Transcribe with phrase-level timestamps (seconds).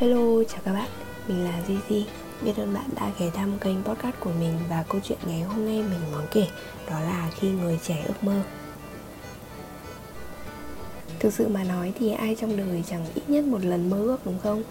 [0.00, 0.88] Hello, chào các bạn,
[1.28, 2.06] mình là Gigi
[2.42, 5.66] Biết ơn bạn đã ghé thăm kênh podcast của mình Và câu chuyện ngày hôm
[5.66, 6.46] nay mình muốn kể
[6.90, 8.42] Đó là khi người trẻ ước mơ.
[11.18, 14.26] Thực sự mà nói thì ai trong đời chẳng ít nhất một lần mơ ước
[14.26, 14.62] đúng không?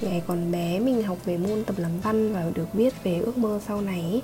[0.00, 3.38] Ngày còn bé mình học về môn tập làm văn và được biết về ước
[3.38, 4.22] mơ sau này.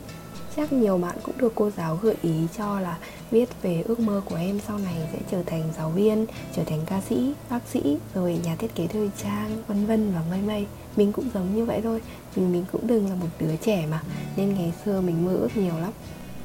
[0.56, 2.98] Chắc nhiều bạn cũng được cô giáo gợi ý cho là
[3.30, 6.26] viết về ước mơ của em sau này sẽ trở thành giáo viên,
[6.56, 10.20] trở thành ca sĩ, bác sĩ, rồi nhà thiết kế thời trang, vân vân và
[10.30, 10.66] mây mây.
[10.96, 12.00] Mình cũng giống như vậy thôi,
[12.36, 14.02] mình mình cũng đừng là một đứa trẻ mà,
[14.36, 15.92] nên ngày xưa mình mơ ước nhiều lắm.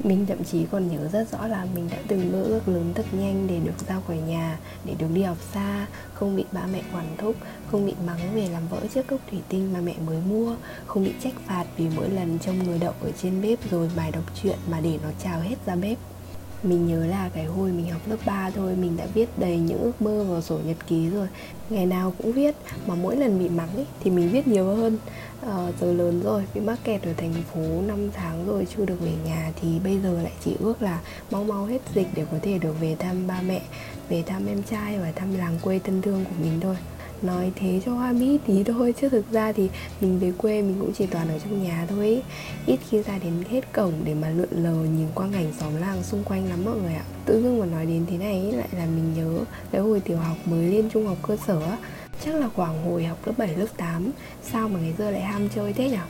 [0.04, 3.06] Mình thậm chí còn nhớ rất rõ là mình đã từng mơ ước lớn thật
[3.12, 6.82] nhanh để được ra khỏi nhà, để được đi học xa, không bị ba mẹ
[6.92, 7.36] quản thúc,
[7.70, 10.54] không bị mắng về làm vỡ chiếc cốc thủy tinh mà mẹ mới mua,
[10.86, 14.10] không bị trách phạt vì mỗi lần trông người đậu ở trên bếp rồi bài
[14.10, 15.98] đọc truyện mà để nó trào hết ra bếp.
[16.62, 19.78] Mình nhớ là cái hồi mình học lớp 3 thôi Mình đã viết đầy những
[19.78, 21.28] ước mơ vào sổ nhật ký rồi
[21.70, 24.98] Ngày nào cũng viết Mà mỗi lần bị mắng ấy, thì mình viết nhiều hơn
[25.46, 29.00] à, Giờ lớn rồi Bị mắc kẹt ở thành phố 5 tháng rồi Chưa được
[29.00, 32.38] về nhà Thì bây giờ lại chỉ ước là Mau mau hết dịch để có
[32.42, 33.62] thể được về thăm ba mẹ
[34.08, 36.76] Về thăm em trai và thăm làng quê thân thương của mình thôi.
[37.22, 39.68] Nói thế cho hoa mỹ tí thôi chứ thực ra thì
[40.00, 42.06] mình về quê mình cũng chỉ toàn ở trong nhà thôi.
[42.06, 42.22] Ý.
[42.66, 46.02] ít khi ra đến hết cổng để mà lượn lờ nhìn quang cảnh xóm làng
[46.02, 47.04] xung quanh lắm mọi người ạ.
[47.24, 50.16] Tự dưng mà nói đến thế này ý, lại là mình nhớ cái hồi tiểu
[50.16, 51.78] học mới lên trung học cơ sở á
[52.24, 54.10] chắc là khoảng hồi học lớp 7, lớp 8
[54.42, 56.02] sao mà ngày xưa lại ham chơi thế nhở?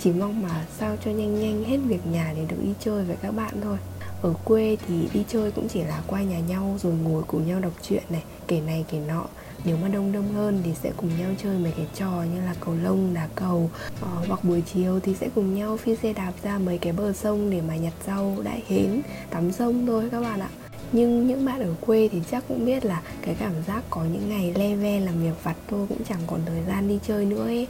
[0.00, 3.16] Chỉ mong mà sao cho nhanh nhanh hết việc nhà để được đi chơi với
[3.22, 3.78] các bạn thôi.
[4.22, 7.60] Ở quê thì đi chơi cũng chỉ là qua nhà nhau rồi ngồi cùng nhau
[7.60, 9.24] đọc truyện này kể này kể nọ.
[9.64, 12.54] Nếu mà đông đông hơn thì sẽ cùng nhau chơi mấy cái trò như là
[12.60, 13.70] cầu lông đá cầu.
[14.00, 17.12] Ờ, hoặc buổi chiều thì sẽ cùng nhau phi xe đạp ra mấy cái bờ
[17.12, 20.48] sông để mà nhặt rau đại hến tắm sông thôi các bạn ạ
[20.94, 24.28] nhưng những bạn ở quê thì chắc cũng biết là cái cảm giác có những
[24.28, 27.44] ngày le ve làm việc vặt thôi cũng chẳng còn thời gian đi chơi nữa
[27.44, 27.66] ấy.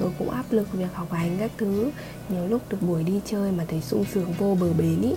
[0.00, 1.90] Rồi cũng áp lực việc học hành các thứ.
[2.28, 5.12] Nhiều lúc được buổi đi chơi mà thấy sung sướng vô bờ bến ý.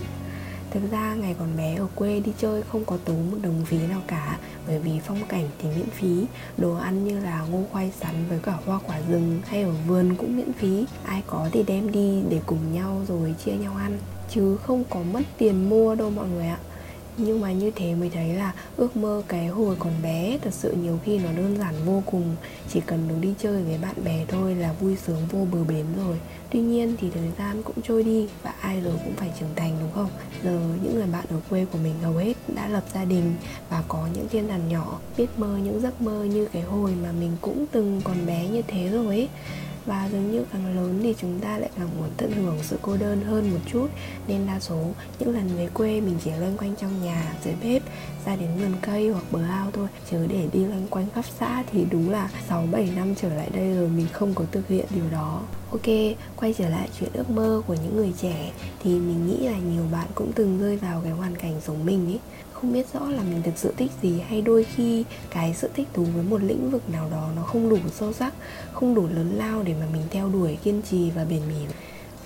[0.70, 3.78] Thực ra ngày còn bé ở quê đi chơi không có tốn một đồng phí
[3.78, 6.24] nào cả, Bởi vì phong cảnh thì miễn phí.
[6.58, 10.14] Đồ ăn như là ngô khoai sắn với cả hoa quả rừng hay ở vườn
[10.14, 10.84] cũng miễn phí.
[11.04, 13.98] Ai có thì đem đi để cùng nhau rồi chia nhau ăn.
[14.30, 16.58] Chứ không có mất tiền mua đâu mọi người ạ
[17.24, 20.72] nhưng mà như thế mới thấy là ước mơ cái hồi còn bé thật sự
[20.72, 22.36] nhiều khi nó đơn giản vô cùng.
[22.72, 25.86] Chỉ cần được đi chơi với bạn bè thôi là vui sướng vô bờ bến
[25.96, 26.16] rồi.
[26.50, 29.76] Tuy nhiên thì thời gian cũng trôi đi và ai rồi cũng phải trưởng thành,
[29.80, 30.10] đúng không?
[30.44, 33.34] Giờ những người bạn ở quê của mình hầu hết đã lập gia đình
[33.70, 37.12] và có những thiên đàn nhỏ, biết mơ những giấc mơ như cái hồi mà
[37.12, 39.28] mình cũng từng còn bé như thế rồi ấy
[39.86, 42.96] và dường như càng lớn thì chúng ta lại càng muốn tận hưởng sự cô
[42.96, 43.88] đơn hơn một chút.
[44.28, 44.78] Nên đa số
[45.18, 47.82] những lần về quê mình chỉ loanh quanh trong nhà dưới bếp
[48.26, 49.88] ra đến vườn cây hoặc bờ ao thôi.
[50.10, 53.50] Chứ để đi loanh quanh khắp xã thì đúng là 6 7 năm trở lại
[53.54, 55.42] đây rồi mình không có thực hiện điều đó.
[55.70, 55.86] Ok,
[56.36, 58.52] quay trở lại chuyện ước mơ của những người trẻ.
[58.82, 62.06] Thì mình nghĩ là nhiều bạn cũng từng rơi vào cái hoàn cảnh giống mình
[62.06, 62.20] ấy
[62.60, 65.88] không biết rõ là mình thực sự thích gì, hay đôi khi cái sự thích
[65.92, 68.34] thú với một lĩnh vực nào đó nó không đủ sâu sắc,
[68.72, 71.74] không đủ lớn lao để mà mình theo đuổi, kiên trì và bền bỉ.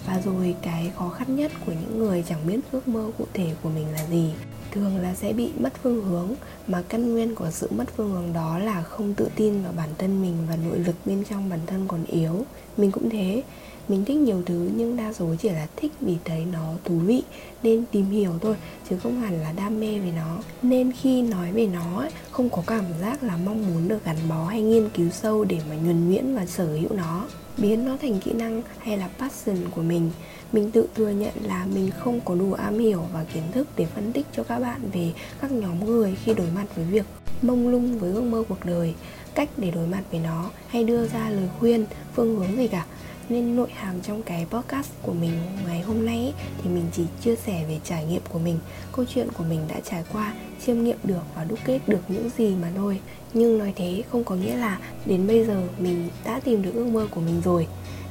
[0.07, 3.55] Và rồi cái khó khăn nhất của những người chẳng biết ước mơ cụ thể
[3.63, 4.33] của mình là gì,
[4.71, 6.35] thường là sẽ bị mất phương hướng.
[6.67, 9.89] Mà căn nguyên của sự mất phương hướng đó là không tự tin vào bản
[9.99, 12.45] thân mình và nội lực bên trong bản thân còn yếu.
[12.77, 13.43] Mình cũng thế
[13.89, 17.23] mình thích nhiều thứ nhưng đa số chỉ là thích vì thấy nó thú vị
[17.63, 18.57] nên tìm hiểu thôi
[18.91, 20.39] chứ không hẳn là đam mê về nó.
[20.63, 24.17] Nên khi nói về nó ấy, không có cảm giác là mong muốn được gắn
[24.29, 27.27] bó hay nghiên cứu sâu để mà nhuần nhuyễn và sở hữu nó.
[27.59, 30.11] Biến nó thành kỹ năng hay là passion của mình
[30.53, 33.87] mình tự thừa nhận là mình không có đủ am hiểu và kiến thức để
[33.87, 37.07] phân tích cho các bạn về các nhóm người khi đối mặt với việc
[37.43, 38.95] mông lung với ước mơ cuộc đời
[39.35, 42.87] cách để đối mặt với nó hay đưa ra lời khuyên phương hướng gì cả
[43.29, 45.33] nên nội hàm trong cái podcast của mình
[45.67, 48.59] ngày hôm nay thì mình chỉ chia sẻ về trải nghiệm của mình,
[48.93, 50.35] câu chuyện của mình đã trải qua,
[50.67, 53.01] chiêm nghiệm được và đúc kết được những gì mà thôi.
[53.35, 56.87] Nhưng nói thế không có nghĩa là đến bây giờ mình đã tìm được ước
[56.87, 57.67] mơ của mình rồi.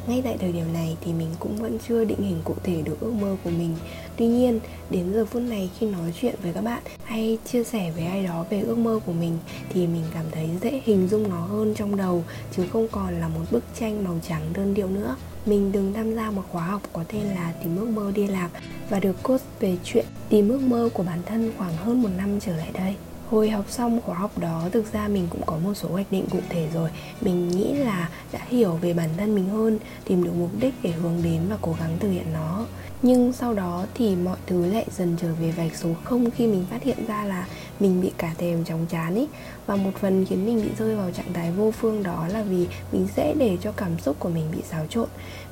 [0.07, 2.99] Ngay tại thời điểm này thì mình cũng vẫn chưa định hình cụ thể được
[2.99, 3.75] ước mơ của mình
[4.17, 7.91] tuy nhiên, đến giờ phút này khi nói chuyện với các bạn hay chia sẻ
[7.95, 9.37] với ai đó về ước mơ của mình
[9.69, 12.23] thì mình cảm thấy dễ hình dung nó hơn trong đầu,
[12.55, 15.15] chứ không còn là một bức tranh màu trắng đơn điệu nữa.
[15.45, 18.49] Mình từng tham gia một khóa học có tên là tìm ước mơ đi làm
[18.89, 22.39] và được coach về chuyện tìm ước mơ của bản thân khoảng hơn một năm
[22.39, 22.95] trở lại đây.
[23.29, 26.25] Hồi học xong khóa học đó, thực ra mình cũng có một số hoạch định
[26.31, 26.89] cụ thể rồi.
[27.21, 30.91] Mình nghĩ là đã hiểu về bản thân mình hơn, tìm được mục đích để
[30.91, 32.65] hướng đến và cố gắng thực hiện nó
[33.03, 36.65] nhưng sau đó thì mọi thứ lại dần trở về vạch số không khi mình
[36.71, 37.47] phát hiện ra là
[37.79, 39.27] mình bị cả thèm chóng chán ý.
[39.65, 42.67] Và một phần khiến mình bị rơi vào trạng thái vô phương đó là vì
[42.91, 45.07] mình dễ để cho cảm xúc của mình bị xáo trộn.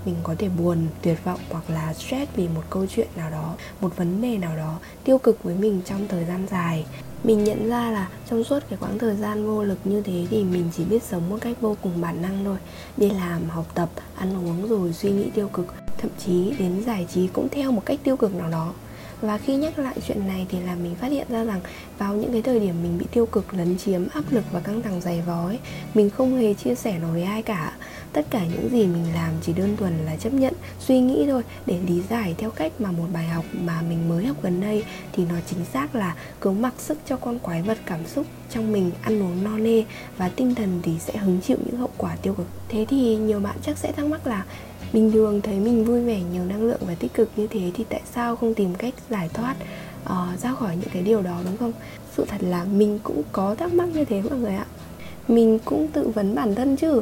[0.06, 3.56] Mình có thể buồn, tuyệt vọng hoặc là stress vì một câu chuyện nào đó,
[3.81, 6.86] một vấn đề nào đó tiêu cực với mình trong thời gian dài.
[7.24, 10.44] Mình nhận ra là trong suốt cái quãng thời gian vô lực như thế thì
[10.44, 12.57] mình chỉ biết sống một cách vô cùng bản năng thôi.
[12.97, 17.07] Đi làm, học tập, ăn uống rồi suy nghĩ tiêu cực thậm chí đến giải
[17.13, 18.73] trí cũng theo một cách tiêu cực nào đó.
[19.21, 21.59] Và khi nhắc lại chuyện này thì là mình phát hiện ra rằng
[21.97, 24.81] vào những cái thời điểm mình bị tiêu cực, lấn chiếm, áp lực và căng
[24.81, 25.51] thẳng dày vó
[25.93, 27.73] mình không hề chia sẻ nó với ai cả.
[28.13, 31.43] Tất cả những gì mình làm chỉ đơn thuần là chấp nhận, suy nghĩ thôi,
[31.65, 34.83] để lý giải theo cách mà một bài học mà mình mới học gần đây
[35.13, 38.71] thì nó chính xác là cứ mặc sức cho con quái vật cảm xúc trong
[38.71, 39.83] mình ăn uống no nê
[40.17, 42.47] và tinh thần thì sẽ hứng chịu những hậu quả tiêu cực.
[42.69, 44.45] Thế thì nhiều bạn chắc sẽ thắc mắc là
[44.93, 47.83] bình thường thấy mình vui vẻ nhiều năng lượng và tích cực như thế thì
[47.89, 49.55] tại sao không tìm cách giải thoát
[50.03, 51.73] uh, ra khỏi những cái điều đó đúng không?
[52.17, 54.65] Sự thật là mình cũng có thắc mắc như thế mọi người ạ.
[55.27, 57.01] Mình cũng tự vấn bản thân chứ.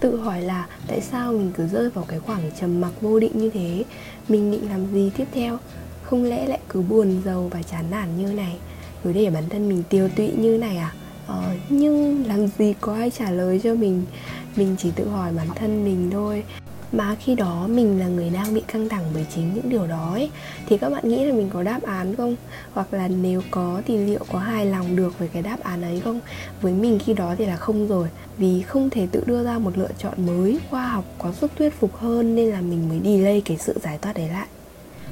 [0.00, 3.32] Tự hỏi là tại sao mình cứ rơi vào cái khoảng trầm mặc vô định
[3.34, 3.84] như thế?
[4.28, 5.58] Mình định làm gì tiếp theo?
[6.02, 8.56] Không lẽ lại cứ buồn giàu và chán nản như này?
[9.04, 10.94] Cứ để bản thân mình tiêu tụy như này à?
[11.26, 14.02] Ờ, nhưng làm gì có ai trả lời cho mình?
[14.56, 16.44] Mình chỉ tự hỏi bản thân mình thôi
[16.96, 20.10] mà khi đó mình là người đang bị căng thẳng bởi chính những điều đó
[20.12, 20.30] ấy,
[20.66, 22.36] thì các bạn nghĩ là mình có đáp án không?
[22.72, 26.00] Hoặc là nếu có thì liệu có hài lòng được với cái đáp án ấy
[26.00, 26.20] không?
[26.60, 28.08] Với mình khi đó thì là không rồi.
[28.38, 31.80] Vì không thể tự đưa ra một lựa chọn mới, khoa học có sức thuyết
[31.80, 34.46] phục hơn nên là mình mới delay cái sự giải thoát đấy lại.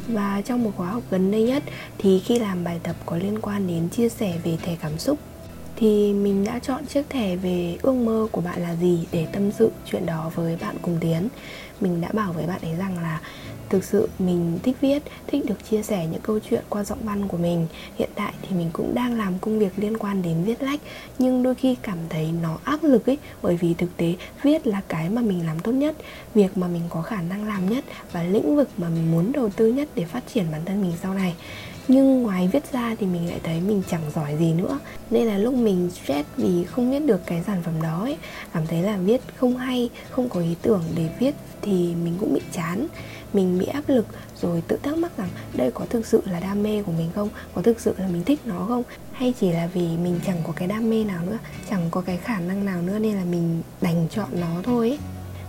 [0.08, 1.62] Và trong một khóa học gần đây nhất
[1.98, 5.18] thì khi làm bài tập có liên quan đến chia sẻ về thẻ cảm xúc
[5.82, 9.52] thì mình đã chọn chiếc thẻ về ước mơ của bạn là gì để tâm
[9.52, 11.28] sự chuyện đó với bạn cùng tiến.
[11.80, 13.20] Mình đã bảo với bạn ấy rằng là
[13.68, 17.28] thực sự mình thích viết, thích được chia sẻ những câu chuyện qua giọng văn
[17.28, 17.66] của mình.
[17.98, 20.80] Hiện tại thì mình cũng đang làm công việc liên quan đến viết lách,
[21.18, 24.80] nhưng đôi khi cảm thấy nó áp lực ấy, bởi vì thực tế viết là
[24.88, 25.96] cái mà mình làm tốt nhất,
[26.34, 29.50] việc mà mình có khả năng làm nhất và lĩnh vực mà mình muốn đầu
[29.56, 31.34] tư nhất để phát triển bản thân mình sau này
[31.88, 34.78] nhưng ngoài viết ra thì mình lại thấy mình chẳng giỏi gì nữa.
[35.10, 38.16] Nên là lúc mình stress vì không viết được cái sản phẩm đó ấy,
[38.54, 42.34] cảm thấy là viết không hay, không có ý tưởng để viết thì mình cũng
[42.34, 42.86] bị chán.
[43.32, 44.06] Mình bị áp lực
[44.40, 47.28] rồi tự thắc mắc rằng đây có thực sự là đam mê của mình không?
[47.54, 48.82] Có thực sự là mình thích nó không?
[49.12, 51.38] Hay chỉ là vì mình chẳng có cái đam mê nào nữa,
[51.70, 54.98] chẳng có cái khả năng nào nữa nên là mình đành chọn nó thôi ấy.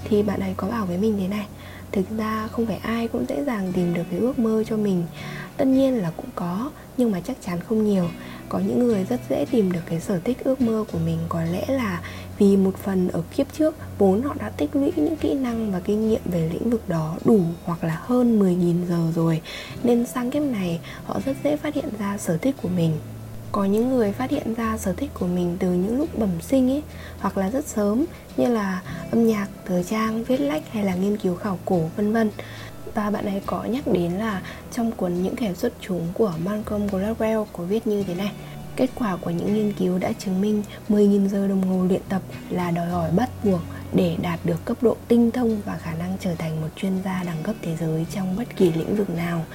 [0.03, 1.45] thì bạn ấy có bảo với mình thế này
[1.93, 5.03] thực ra không phải ai cũng dễ dàng tìm được cái ước mơ cho mình.
[5.57, 8.09] Tất nhiên là cũng có, nhưng mà chắc chắn không nhiều.
[8.49, 11.17] Có những người rất dễ tìm được cái sở thích ước mơ của mình.
[11.29, 12.01] Có lẽ là
[12.37, 15.79] vì một phần ở kiếp trước, vốn họ đã tích lũy những kỹ năng và
[15.79, 19.41] kinh nghiệm về lĩnh vực đó đủ hoặc là hơn 10.000 giờ rồi.
[19.83, 22.91] Nên sang kiếp này, họ rất dễ phát hiện ra sở thích của mình
[23.53, 26.71] có những người phát hiện ra sở thích của mình từ những lúc bẩm sinh
[26.71, 26.83] ấy,
[27.19, 28.05] hoặc là rất sớm,
[28.37, 32.13] như là âm nhạc, thời trang, viết lách hay là nghiên cứu khảo cổ, vân
[32.13, 32.31] vân.
[32.93, 34.41] Và bạn ấy có nhắc đến là
[34.71, 38.31] trong cuốn những kẻ xuất chúng của Malcolm Gladwell có viết như thế này.
[38.75, 42.21] Kết quả của những nghiên cứu đã chứng minh 10.000 giờ đồng hồ luyện tập
[42.49, 43.61] là đòi hỏi bắt buộc
[43.95, 47.23] để đạt được cấp độ tinh thông và khả năng trở thành một chuyên gia
[47.23, 49.45] đẳng cấp thế giới trong bất kỳ lĩnh vực nào.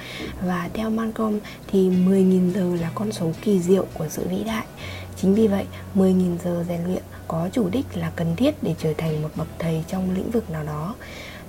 [0.41, 4.65] Và theo Malcolm thì 10.000 giờ là con số kỳ diệu của sự vĩ đại.
[5.15, 5.65] Chính vì vậy,
[5.95, 9.47] 10.000 giờ rèn luyện có chủ đích là cần thiết để trở thành một bậc
[9.59, 10.95] thầy trong lĩnh vực nào đó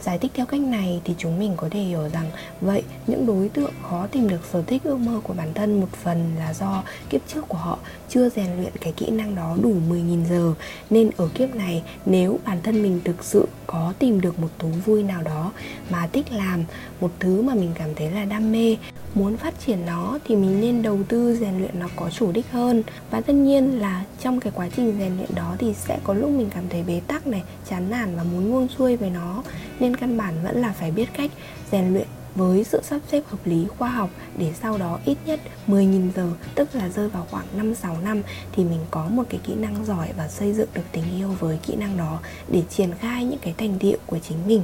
[0.02, 2.30] giải thích theo cách này thì chúng mình có thể hiểu rằng
[2.61, 5.88] vậy, những đối tượng khó tìm được sở thích ước mơ của bản thân một
[6.02, 7.78] phần là do kiếp trước của họ
[8.09, 10.54] chưa rèn luyện cái kỹ năng đó đủ 10.000 giờ.
[10.90, 14.69] Nên ở kiếp này, nếu bản thân mình thực sự có tìm được một thú
[14.85, 15.52] vui nào đó
[15.90, 16.64] mà thích làm
[17.00, 18.76] một thứ mà mình cảm thấy là đam mê,
[19.14, 22.50] muốn phát triển nó thì mình nên đầu tư rèn luyện nó có chủ đích
[22.50, 22.83] hơn.
[23.11, 26.30] Và tất nhiên là trong cái quá trình rèn luyện đó thì sẽ có lúc
[26.30, 29.42] mình cảm thấy bế tắc này, chán nản và muốn buông xuôi với nó.
[29.80, 31.30] Nên căn bản vẫn là phải biết cách
[31.73, 35.40] rèn luyện với sự sắp xếp hợp lý, khoa học để sau đó ít nhất
[35.66, 39.54] 10.000 giờ, tức là rơi vào khoảng 5-6 năm thì mình có một cái kỹ
[39.54, 42.18] năng giỏi và xây dựng được tình yêu với kỹ năng đó
[42.49, 44.62] để triển khai những cái thành tiệu của chính mình.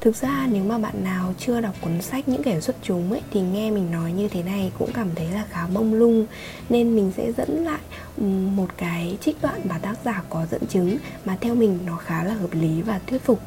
[0.00, 3.20] Thực ra, nếu mà bạn nào chưa đọc cuốn sách những kẻ xuất chúng ấy,
[3.30, 6.26] thì nghe mình nói như thế này cũng cảm thấy là khá mông lung.
[6.68, 7.80] Nên mình sẽ dẫn lại
[8.16, 11.96] ừ, một cái trích đoạn mà tác giả có dẫn chứng mà theo mình nó
[11.96, 13.40] khá là hợp lý và thuyết phục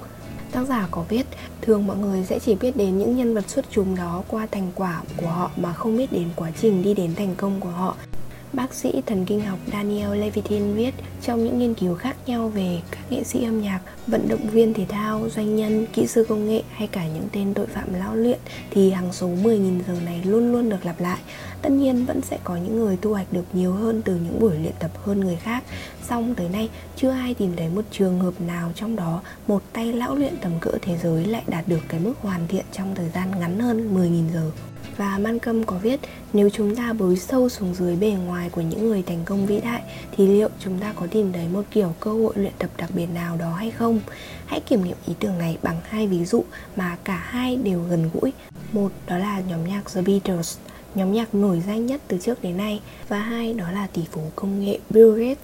[0.55, 1.25] tác giả có viết
[1.62, 4.71] thường mọi người sẽ chỉ biết đến những nhân vật xuất chúng đó qua thành
[4.75, 7.95] quả của họ mà không biết đến quá trình đi đến thành công của họ.
[8.55, 12.81] Bác sĩ thần kinh học Daniel Levitin viết trong những nghiên cứu khác nhau về
[12.91, 16.47] các nghệ sĩ âm nhạc, vận động viên thể thao, doanh nhân, kỹ sư công
[16.47, 18.39] nghệ hay cả những tên tội phạm lao luyện
[18.71, 21.19] thì hàng số 10.000 giờ này luôn luôn được lặp lại.
[21.62, 24.57] Tất nhiên vẫn sẽ có những người thu hoạch được nhiều hơn từ những buổi
[24.57, 25.63] luyện tập hơn người khác.
[26.09, 29.93] Song tới nay chưa ai tìm thấy một trường hợp nào trong đó một tay
[29.93, 33.09] lão luyện tầm cỡ thế giới lại đạt được cái mức hoàn thiện trong thời
[33.09, 34.51] gian ngắn hơn 10.000 giờ.
[34.97, 35.99] Và Malcolm có viết
[36.33, 39.61] nếu chúng ta bới sâu xuống dưới bề ngoài của những người thành công vĩ
[39.61, 42.89] đại thì liệu chúng ta có tìm thấy một kiểu cơ hội luyện tập đặc
[42.93, 43.99] biệt nào đó hay không?
[44.45, 46.43] Hãy kiểm nghiệm ý tưởng này bằng hai ví dụ
[46.75, 48.33] mà cả hai đều gần gũi.
[48.71, 50.57] Một đó là nhóm nhạc The Beatles,
[50.95, 54.21] nhóm nhạc nổi danh nhất từ trước đến nay và hai đó là tỷ phú
[54.35, 55.43] công nghệ Bill Gates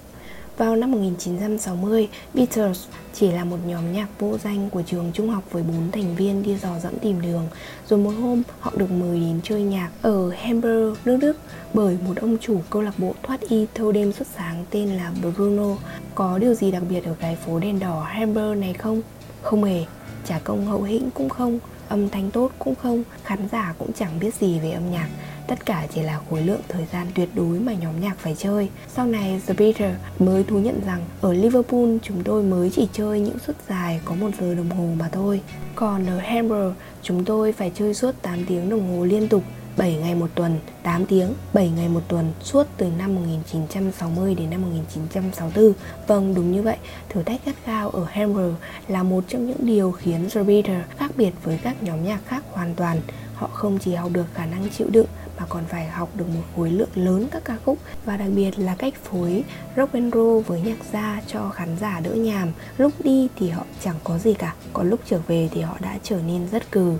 [0.56, 5.44] vào năm 1960, Beatles chỉ là một nhóm nhạc vô danh của trường trung học
[5.50, 7.48] với bốn thành viên đi dò dẫm tìm đường.
[7.88, 11.36] Rồi một hôm, họ được mời đến chơi nhạc ở Hamburg, nước Đức
[11.74, 15.12] bởi một ông chủ câu lạc bộ thoát y thâu đêm suốt sáng tên là
[15.22, 15.76] Bruno.
[16.14, 19.02] Có điều gì đặc biệt ở cái phố đèn đỏ Hamburg này không?
[19.42, 19.84] Không hề,
[20.24, 24.18] trả công hậu hĩnh cũng không, âm thanh tốt cũng không, khán giả cũng chẳng
[24.20, 25.08] biết gì về âm nhạc
[25.52, 28.68] Tất cả chỉ là khối lượng thời gian tuyệt đối mà nhóm nhạc phải chơi
[28.88, 33.20] Sau này The Beatles mới thú nhận rằng Ở Liverpool chúng tôi mới chỉ chơi
[33.20, 35.40] những suất dài có một giờ đồng hồ mà thôi
[35.74, 39.42] Còn ở Hamburg chúng tôi phải chơi suốt 8 tiếng đồng hồ liên tục
[39.76, 44.50] 7 ngày một tuần, 8 tiếng, 7 ngày một tuần suốt từ năm 1960 đến
[44.50, 45.72] năm 1964.
[46.06, 46.76] Vâng, đúng như vậy,
[47.08, 48.54] thử thách gắt gao ở Hamburg
[48.88, 52.44] là một trong những điều khiến The Beatles khác biệt với các nhóm nhạc khác
[52.52, 53.00] hoàn toàn.
[53.34, 55.06] Họ không chỉ học được khả năng chịu đựng
[55.42, 58.58] mà còn phải học được một khối lượng lớn các ca khúc và đặc biệt
[58.58, 59.44] là cách phối
[59.76, 62.52] rock and roll với nhạc gia cho khán giả đỡ nhàm.
[62.78, 65.98] Lúc đi thì họ chẳng có gì cả, còn lúc trở về thì họ đã
[66.02, 66.98] trở nên rất cừ.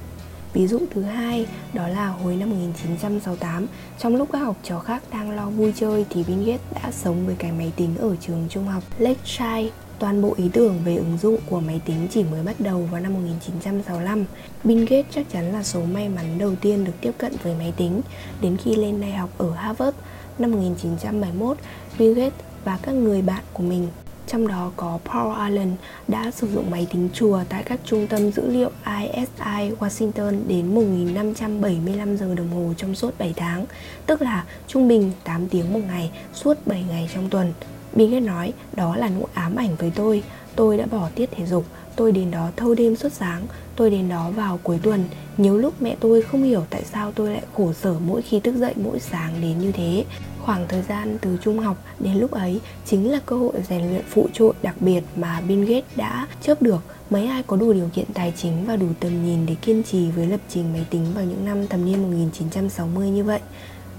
[0.52, 3.66] Ví dụ thứ hai đó là hồi năm 1968
[3.98, 7.26] Trong lúc các học trò khác đang lo vui chơi Thì Bill Gates đã sống
[7.26, 9.70] với cái máy tính ở trường trung học Lakeside
[10.02, 13.00] Toàn bộ ý tưởng về ứng dụng của máy tính chỉ mới bắt đầu vào
[13.00, 14.24] năm 1965.
[14.64, 17.72] Bill Gates chắc chắn là số may mắn đầu tiên được tiếp cận với máy
[17.76, 18.00] tính.
[18.40, 19.96] Đến khi lên đại học ở Harvard
[20.38, 21.56] năm 1971,
[21.98, 23.88] Bill Gates và các người bạn của mình
[24.26, 25.76] trong đó có Paul Allen
[26.08, 30.74] đã sử dụng máy tính chùa tại các trung tâm dữ liệu ISI Washington đến
[30.74, 33.66] 1.575 giờ đồng hồ trong suốt 7 tháng,
[34.06, 37.52] tức là trung bình 8 tiếng một ngày suốt 7 ngày trong tuần.
[37.94, 40.22] Bill Gates nói, đó là nỗi ám ảnh với tôi.
[40.56, 41.64] Tôi đã bỏ tiết thể dục.
[41.96, 43.42] Tôi đến đó thâu đêm suốt sáng.
[43.76, 45.04] Tôi đến đó vào cuối tuần.
[45.36, 48.54] Nhiều lúc mẹ tôi không hiểu tại sao tôi lại khổ sở mỗi khi thức
[48.56, 50.04] dậy mỗi sáng đến như thế.
[50.40, 54.02] Khoảng thời gian từ trung học đến lúc ấy chính là cơ hội rèn luyện
[54.10, 56.80] phụ trội đặc biệt mà Bill Gates đã chớp được.
[57.10, 60.10] Mấy ai có đủ điều kiện tài chính và đủ tầm nhìn để kiên trì
[60.10, 63.40] với lập trình máy tính vào những năm thập niên 1960 như vậy?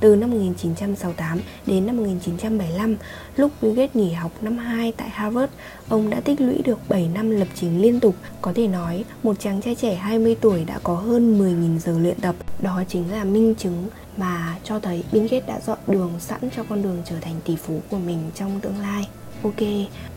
[0.03, 2.95] Từ năm 1968 đến năm 1975,
[3.35, 5.53] lúc Bill Gates nghỉ học năm 2 tại Harvard,
[5.89, 8.15] ông đã tích lũy được 7 năm lập trình liên tục.
[8.41, 12.19] Có thể nói, một chàng trai trẻ 20 tuổi đã có hơn 10.000 giờ luyện
[12.21, 12.35] tập.
[12.59, 16.63] Đó chính là minh chứng mà cho thấy Bill Gates đã dọn đường sẵn cho
[16.69, 19.07] con đường trở thành tỷ phú của mình trong tương lai.
[19.43, 19.67] Ok,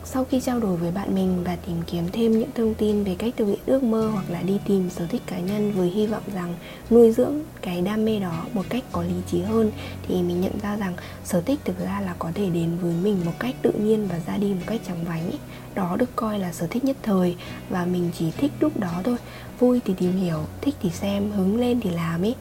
[0.05, 3.15] sau khi trao đổi với bạn mình và tìm kiếm thêm những thông tin về
[3.19, 6.07] cách thực hiện ước mơ hoặc là đi tìm sở thích cá nhân với hy
[6.07, 6.55] vọng rằng
[6.91, 9.71] nuôi dưỡng cái đam mê đó một cách có lý trí hơn
[10.09, 13.21] thì mình nhận ra rằng sở thích thực ra là có thể đến với mình
[13.25, 15.39] một cách tự nhiên và ra đi một cách chóng vánh ấy.
[15.75, 17.37] Đó được coi là sở thích nhất thời
[17.71, 19.17] và mình chỉ thích lúc đó thôi.
[19.59, 22.35] Vui thì tìm hiểu, thích thì xem, hứng lên thì làm ấy.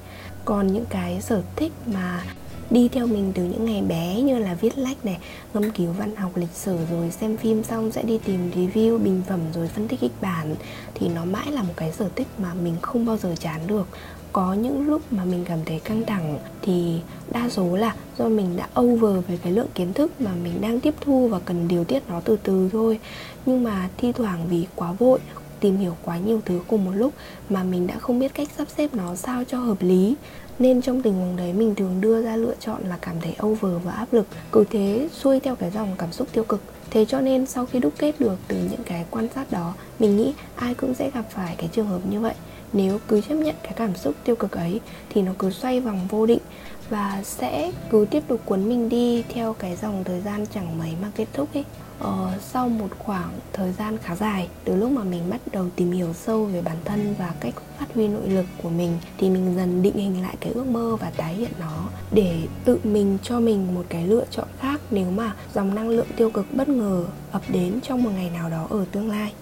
[0.46, 2.24] Còn những cái sở thích mà
[2.70, 5.18] đi theo mình từ những ngày bé như là viết lách này,
[5.54, 9.22] ngâm cứu văn học, lịch sử, rồi xem phim xong sẽ đi tìm review bình
[9.28, 10.56] phẩm rồi phân tích kịch bản.
[10.96, 13.88] Thì nó mãi là một cái sở thích mà mình không bao giờ chán được.
[14.34, 17.00] Có những lúc mà mình cảm thấy căng thẳng thì
[17.32, 20.80] đa số là do mình đã over về cái lượng kiến thức mà mình đang
[20.80, 23.00] tiếp thu và cần điều tiết nó từ từ thôi.
[23.46, 25.20] Nhưng mà thi thoảng vì quá vội
[25.66, 27.14] tìm hiểu quá nhiều thứ cùng một lúc
[27.50, 30.16] mà mình đã không biết cách sắp xếp nó sao cho hợp lý.
[30.60, 33.84] Nên trong tình huống đấy mình thường đưa ra lựa chọn là cảm thấy over
[33.84, 34.28] và áp lực.
[34.52, 36.62] Cứ thế xuôi theo cái dòng cảm xúc tiêu cực.
[36.90, 40.18] Thế cho nên sau khi đúc kết được từ những cái quan sát đó, mình
[40.18, 42.34] nghĩ ai cũng sẽ gặp phải cái trường hợp như vậy.
[42.74, 44.80] Nếu cứ chấp nhận cái cảm xúc tiêu cực ấy,
[45.10, 46.42] thì nó cứ xoay vòng vô định
[46.90, 50.94] và sẽ cứ tiếp tục cuốn mình đi theo cái dòng thời gian chẳng mấy
[51.02, 51.64] mà kết thúc ấy
[52.00, 55.92] ờ, sau một khoảng thời gian khá dài từ lúc mà mình bắt đầu tìm
[55.92, 59.54] hiểu sâu về bản thân và cách phát huy nội lực của mình thì mình
[59.56, 63.40] dần định hình lại cái ước mơ và tái hiện nó để tự mình cho
[63.40, 67.06] mình một cái lựa chọn khác nếu mà dòng năng lượng tiêu cực bất ngờ
[67.32, 69.34] ập đến trong một ngày nào đó ở tương lai.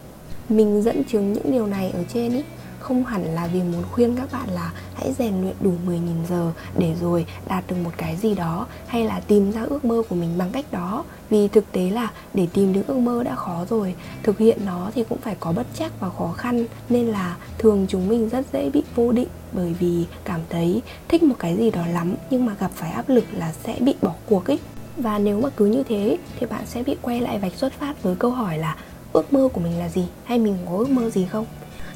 [0.50, 2.44] Mình dẫn chứng những điều này ở trên ý
[2.84, 6.00] không hẳn là vì muốn khuyên các bạn là hãy rèn luyện đủ 10.000
[6.30, 10.04] giờ để rồi đạt được một cái gì đó, hay là tìm ra ước mơ
[10.10, 11.04] của mình bằng cách đó.
[11.30, 14.92] Vì thực tế là để tìm được ước mơ đã khó rồi, thực hiện nó
[14.96, 16.66] thì cũng phải có bất chắc và khó khăn.
[16.90, 21.24] Nên là thường chúng mình rất dễ bị vô định bởi vì cảm thấy thích
[21.24, 24.12] một cái gì đó lắm, nhưng mà gặp phải áp lực là sẽ bị bỏ
[24.26, 24.60] cuộc ấy.
[24.98, 28.04] Và nếu mà cứ như thế thì bạn sẽ bị quay lại vạch xuất phát
[28.04, 28.76] với câu hỏi là
[29.14, 30.08] ước mơ của mình là gì?
[30.24, 31.46] Hay mình có ước mơ gì không?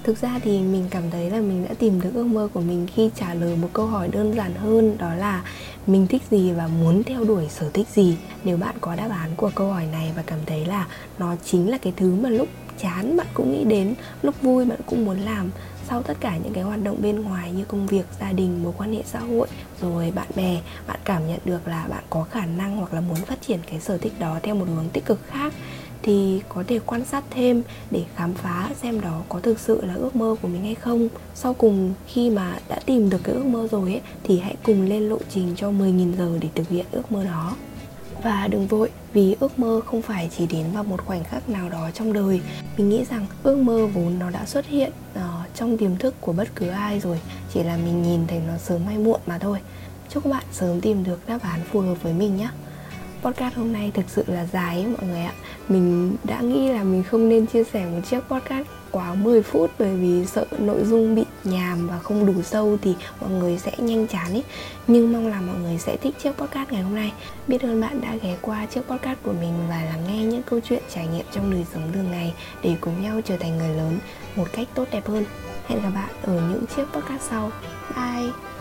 [0.04, 2.88] Thực ra thì mình cảm thấy là mình đã tìm được ước mơ của mình
[2.96, 5.44] khi trả lời một câu hỏi đơn giản hơn, đó là
[5.88, 8.18] mình thích gì và muốn theo đuổi sở thích gì?
[8.44, 10.88] Nếu bạn có đáp án của câu hỏi này và cảm thấy là
[11.20, 12.48] nó chính là cái thứ mà lúc
[12.80, 15.50] chán bạn cũng nghĩ đến, lúc vui bạn cũng muốn làm,
[15.90, 18.74] sau tất cả những cái hoạt động bên ngoài như công việc, gia đình, mối
[18.78, 19.48] quan hệ xã hội,
[19.82, 23.18] rồi bạn bè, bạn cảm nhận được là bạn có khả năng hoặc là muốn
[23.18, 25.54] phát triển cái sở thích đó theo một hướng tích cực khác
[26.04, 29.94] thì có thể quan sát thêm để khám phá xem đó có thực sự là
[29.94, 31.10] ước mơ của mình hay không.
[31.36, 34.86] Sau cùng khi mà đã tìm được cái ước mơ rồi ấy thì hãy cùng
[34.86, 37.56] lên lộ trình cho 10.000 giờ để thực hiện ước mơ đó.
[38.24, 41.70] Và đừng vội vì ước mơ không phải chỉ đến vào một khoảnh khắc nào
[41.70, 42.42] đó trong đời.
[42.78, 45.22] Mình nghĩ rằng ước mơ vốn nó đã xuất hiện uh,
[45.56, 47.20] trong tiềm thức của bất cứ ai rồi
[47.54, 49.60] chỉ là mình nhìn thấy nó sớm hay muộn mà thôi.
[50.10, 52.50] Chúc các bạn sớm tìm được đáp án phù hợp với mình nhé
[53.28, 55.34] podcast hôm nay thực sự là dài ấy, mọi người ạ.
[55.70, 59.72] Mình đã nghĩ là mình không nên chia sẻ một chiếc podcast quá 10 phút
[59.80, 63.72] Bởi vì sợ nội dung bị nhàm và không đủ sâu thì mọi người sẽ
[63.78, 64.44] nhanh chán ấy.
[64.88, 67.14] Nhưng mong là mọi người sẽ thích chiếc podcast ngày hôm nay.
[67.48, 70.60] Biết ơn bạn đã ghé qua chiếc podcast của mình và lắng nghe những câu
[70.70, 74.00] chuyện trải nghiệm trong đời sống thường ngày Để cùng nhau trở thành người lớn
[74.36, 75.26] một cách tốt đẹp hơn.
[75.68, 77.52] Hẹn gặp bạn ở những chiếc podcast sau.
[77.96, 78.57] Bye!